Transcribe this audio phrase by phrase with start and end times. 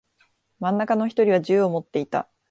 [0.59, 2.27] 真ん中の一人は銃を持っていた。